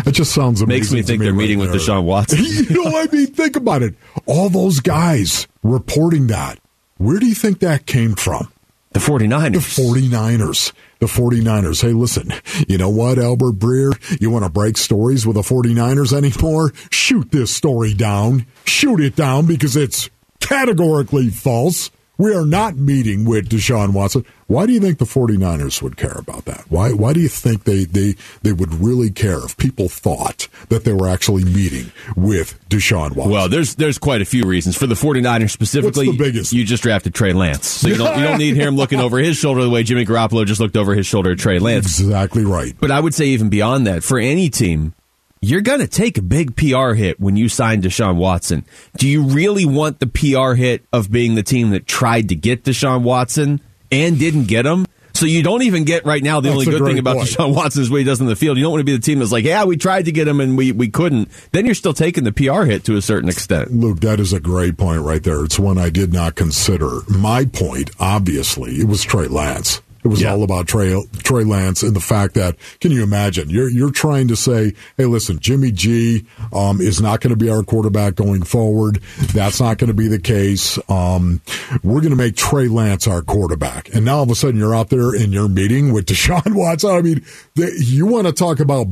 [0.03, 0.79] It just sounds amazing.
[0.79, 1.69] Makes me think they're right meeting with.
[1.71, 2.39] Deshaun Watson.
[2.43, 3.93] you know, I mean, think about it.
[4.25, 6.59] All those guys reporting that.
[6.97, 8.51] Where do you think that came from?
[8.93, 9.75] The 49ers.
[9.75, 10.73] The 49ers.
[10.99, 11.81] The 49ers.
[11.81, 12.31] Hey, listen,
[12.67, 14.19] you know what, Albert Breer?
[14.19, 16.71] You want to break stories with the 49ers anymore?
[16.89, 18.45] Shoot this story down.
[18.65, 21.91] Shoot it down because it's categorically false.
[22.17, 24.25] We are not meeting with Deshaun Watson.
[24.51, 26.65] Why do you think the 49ers would care about that?
[26.67, 30.83] Why why do you think they, they, they would really care if people thought that
[30.83, 33.31] they were actually meeting with Deshaun Watson?
[33.31, 34.75] Well, there's there's quite a few reasons.
[34.75, 36.51] For the 49ers specifically, What's the biggest?
[36.51, 37.65] you just drafted Trey Lance.
[37.65, 40.45] So you don't, you don't need him looking over his shoulder the way Jimmy Garoppolo
[40.45, 42.01] just looked over his shoulder at Trey Lance.
[42.01, 42.75] exactly right.
[42.77, 44.93] But I would say even beyond that, for any team,
[45.39, 48.65] you're going to take a big PR hit when you sign Deshaun Watson.
[48.97, 52.65] Do you really want the PR hit of being the team that tried to get
[52.65, 54.85] Deshaun Watson and didn't get him?
[55.13, 56.39] So you don't even get right now.
[56.39, 57.29] The That's only good thing about point.
[57.37, 58.57] Deshaun Watson is what he does in the field.
[58.57, 60.39] You don't want to be the team that's like, yeah, we tried to get him
[60.39, 61.29] and we, we couldn't.
[61.51, 63.71] Then you're still taking the PR hit to a certain extent.
[63.71, 65.43] Luke, that is a great point right there.
[65.43, 67.01] It's one I did not consider.
[67.07, 69.81] My point, obviously, it was Trey Lance.
[70.03, 70.31] It was Yeah.
[70.31, 74.27] all about Trey Trey Lance and the fact that can you imagine you're you're trying
[74.29, 78.43] to say, hey, listen, Jimmy G um, is not going to be our quarterback going
[78.43, 78.99] forward.
[79.33, 80.79] That's not going to be the case.
[80.89, 81.41] Um,
[81.83, 84.75] we're going to make Trey Lance our quarterback, and now all of a sudden you're
[84.75, 86.89] out there and you're meeting with Deshaun Watson.
[86.91, 88.87] I mean, the, you want to talk about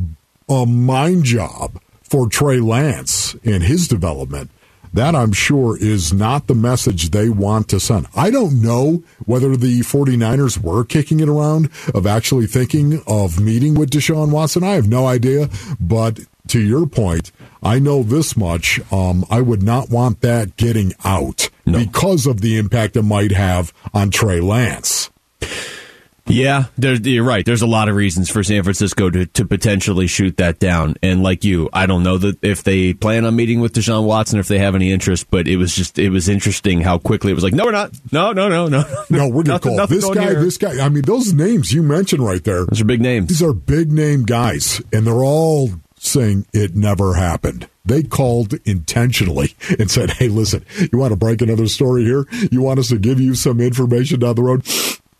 [0.47, 4.49] a mind job for Trey Lance and his development.
[4.93, 8.07] That I'm sure is not the message they want to send.
[8.15, 13.75] I don't know whether the 49ers were kicking it around of actually thinking of meeting
[13.75, 14.63] with Deshaun Watson.
[14.63, 15.49] I have no idea.
[15.79, 17.31] But to your point,
[17.61, 18.79] I know this much.
[18.91, 21.77] Um, I would not want that getting out No.
[21.77, 25.11] because of the impact it might have on Trey Lance.
[26.29, 27.45] Yeah, there, you're right.
[27.45, 30.95] There's a lot of reasons for San Francisco to, to potentially shoot that down.
[31.01, 34.39] And like you, I don't know that if they plan on meeting with Deshaun Watson,
[34.39, 35.29] if they have any interest.
[35.31, 37.91] But it was just it was interesting how quickly it was like, no, we're not.
[38.11, 38.83] No, no, no, no.
[39.09, 40.41] No, we're going to call this guy, here.
[40.43, 40.85] this guy.
[40.85, 43.27] I mean, those names you mentioned right there, Those are big names.
[43.27, 47.67] these are big name guys, and they're all saying it never happened.
[47.85, 52.27] They called intentionally and said, hey, listen, you want to break another story here?
[52.51, 54.63] You want us to give you some information down the road?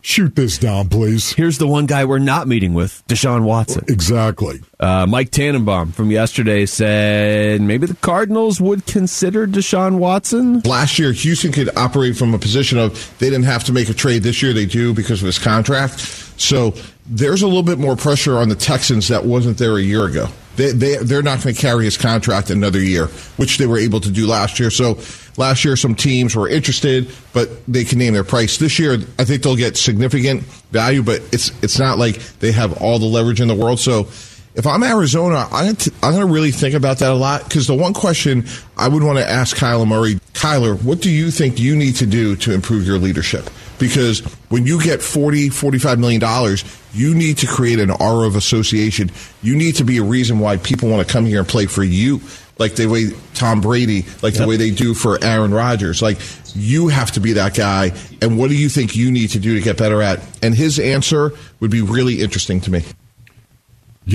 [0.02, 1.32] Shoot this down, please.
[1.32, 3.84] Here's the one guy we're not meeting with, Deshaun Watson.
[3.88, 4.60] Exactly.
[4.78, 10.60] Uh, Mike Tannenbaum from yesterday said maybe the Cardinals would consider Deshaun Watson.
[10.60, 13.94] Last year, Houston could operate from a position of they didn't have to make a
[13.94, 14.22] trade.
[14.22, 15.98] This year, they do because of his contract.
[16.40, 16.74] So
[17.10, 20.28] there's a little bit more pressure on the Texans that wasn't there a year ago.
[20.54, 23.06] They, they, they're not going to carry his contract another year,
[23.36, 24.70] which they were able to do last year.
[24.70, 24.98] So
[25.36, 28.58] last year, some teams were interested, but they can name their price.
[28.58, 32.80] This year, I think they'll get significant value, but it's it's not like they have
[32.80, 33.80] all the leverage in the world.
[33.80, 34.08] So
[34.54, 37.94] if I'm Arizona, I'm going to really think about that a lot because the one
[37.94, 38.46] question
[38.76, 42.06] I would want to ask Kyler Murray, Kyler, what do you think you need to
[42.06, 43.48] do to improve your leadership?
[43.78, 44.20] Because
[44.50, 49.10] when you get 40, 45 million dollars, you need to create an aura of association.
[49.42, 51.84] You need to be a reason why people want to come here and play for
[51.84, 52.20] you.
[52.58, 56.02] Like the way Tom Brady, like the way they do for Aaron Rodgers.
[56.02, 56.18] Like
[56.54, 57.92] you have to be that guy.
[58.20, 60.20] And what do you think you need to do to get better at?
[60.42, 62.84] And his answer would be really interesting to me.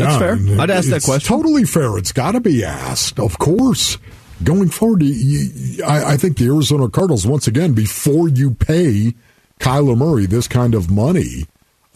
[0.04, 0.34] Yeah, fair.
[0.60, 1.28] I'd ask that question.
[1.28, 1.98] Totally fair.
[1.98, 3.98] It's got to be asked, of course.
[4.44, 9.14] Going forward, you, you, I, I think the Arizona Cardinals, once again, before you pay
[9.60, 11.46] Kyler Murray this kind of money,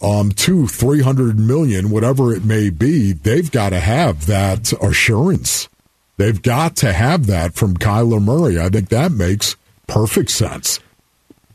[0.02, 5.68] um, two, three hundred million, whatever it may be, they've got to have that assurance.
[6.16, 8.58] They've got to have that from Kyler Murray.
[8.58, 10.80] I think that makes perfect sense.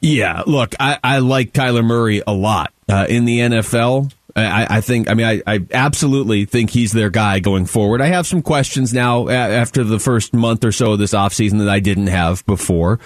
[0.01, 4.13] Yeah, look, I, I like Kyler Murray a lot uh, in the NFL.
[4.35, 8.01] I, I think, I mean, I, I absolutely think he's their guy going forward.
[8.01, 11.69] I have some questions now after the first month or so of this offseason that
[11.69, 12.99] I didn't have before.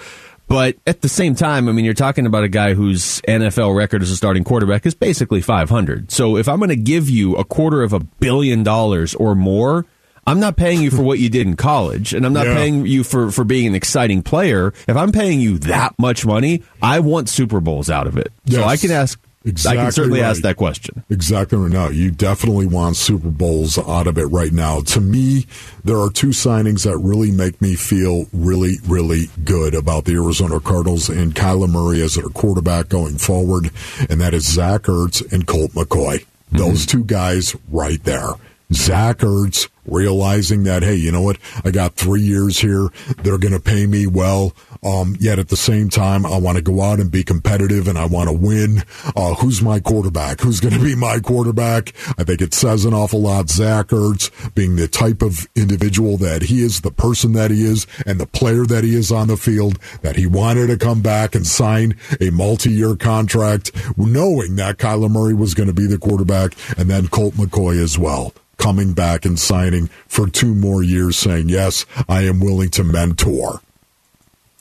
[0.48, 4.02] But at the same time, I mean, you're talking about a guy whose NFL record
[4.02, 6.10] as a starting quarterback is basically 500.
[6.10, 9.86] So if I'm going to give you a quarter of a billion dollars or more,
[10.26, 12.54] I'm not paying you for what you did in college, and I'm not Yeah.
[12.54, 14.74] paying you for, for being an exciting player.
[14.88, 18.32] If I'm paying you that much money, I want Super Bowls out of it.
[18.48, 19.20] So I can ask.
[19.42, 21.02] I Exactly can certainly ask that question.
[21.08, 21.88] Exactly right now.
[21.88, 24.82] You definitely want Super Bowls out of it right now.
[24.82, 25.46] To me,
[25.82, 30.60] there are two signings that really make me feel really, really good about the Arizona
[30.60, 33.70] Cardinals and Kyler Murray as their quarterback going forward,
[34.10, 36.18] and that is Zach Ertz and Colt McCoy.
[36.18, 36.58] Mm-hmm.
[36.58, 38.34] Those two guys right there.
[38.74, 41.38] Zach Ertz realizing that, hey, you know what?
[41.64, 42.88] I got three years here.
[43.22, 44.54] They're going to pay me well.
[44.82, 47.98] Um, yet at the same time, I want to go out and be competitive and
[47.98, 48.82] I want to win.
[49.14, 50.40] Uh, who's my quarterback?
[50.40, 51.92] Who's going to be my quarterback?
[52.18, 53.50] I think it says an awful lot.
[53.50, 57.86] Zach Ertz being the type of individual that he is, the person that he is,
[58.06, 61.34] and the player that he is on the field, that he wanted to come back
[61.34, 66.54] and sign a multi-year contract, knowing that Kyler Murray was going to be the quarterback,
[66.78, 71.48] and then Colt McCoy as well coming back and signing for two more years, saying,
[71.48, 73.60] Yes, I am willing to mentor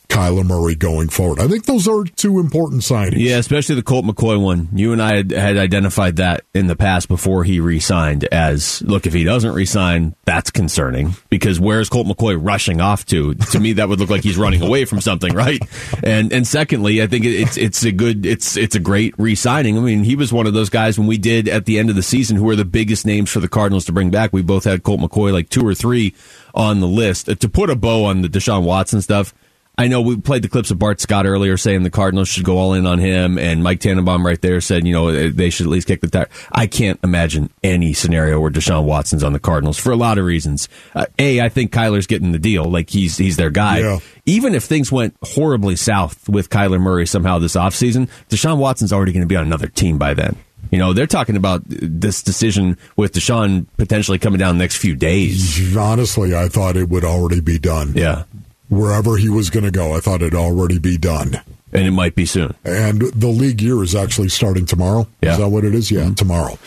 [0.10, 1.40] Kyler Murray going forward.
[1.40, 3.18] I think those are two important signings.
[3.18, 4.68] Yeah, especially the Colt McCoy one.
[4.74, 9.06] You and I had, had identified that in the past before he re-signed as, look,
[9.06, 13.36] if he doesn't re-sign, that's concerning because where's Colt McCoy rushing off to?
[13.36, 15.60] To me, that would look like he's running away from something, right?
[16.04, 19.78] And and secondly, I think it's it's a good it's it's a great re-signing.
[19.78, 21.96] I mean, he was one of those guys when we did at the end of
[21.96, 24.34] the season who were the biggest names for the Cardinals to bring back.
[24.34, 26.16] We both had Colt McCoy like two or three
[26.56, 27.30] on the list.
[27.30, 29.34] Uh, To put a bow on the Deshaun Watson stuff,
[29.80, 32.58] I know we played the clips of Bart Scott earlier saying the Cardinals should go
[32.58, 35.70] all in on him, and Mike Tannenbaum right there said, you know, they should at
[35.70, 36.28] least kick the tire.
[36.52, 40.26] I can't imagine any scenario where Deshaun Watson's on the Cardinals for a lot of
[40.26, 40.68] reasons.
[40.94, 43.80] Uh, a, I think Kyler's getting the deal, like he's he's their guy.
[43.80, 44.00] Yeah.
[44.26, 49.14] Even if things went horribly south with Kyler Murray somehow this offseason, Deshaun Watson's already
[49.14, 50.36] going to be on another team by then.
[50.72, 54.96] You know, they're talking about this decision with Deshaun potentially coming down the next few
[54.96, 55.76] days.
[55.76, 57.94] Honestly, I thought it would already be done.
[57.96, 58.26] Yeah.
[58.70, 61.42] Wherever he was going to go, I thought it'd already be done.
[61.72, 62.56] And it might be soon.
[62.64, 65.08] And the league year is actually starting tomorrow.
[65.22, 65.34] Yeah.
[65.34, 65.92] Is that what it is?
[65.92, 66.58] Yeah, tomorrow.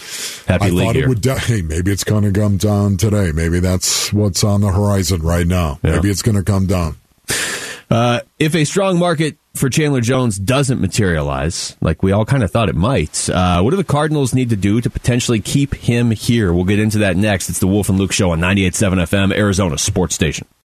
[0.46, 1.04] Happy I league thought year.
[1.04, 1.20] it would.
[1.20, 3.32] De- hey, maybe it's going to come down today.
[3.32, 5.80] Maybe that's what's on the horizon right now.
[5.82, 5.92] Yeah.
[5.96, 6.96] Maybe it's going to come down.
[7.90, 12.50] Uh, if a strong market for Chandler Jones doesn't materialize, like we all kind of
[12.50, 16.10] thought it might, uh, what do the Cardinals need to do to potentially keep him
[16.10, 16.52] here?
[16.54, 17.50] We'll get into that next.
[17.50, 20.46] It's the Wolf and Luke Show on 98.7 FM, Arizona Sports Station.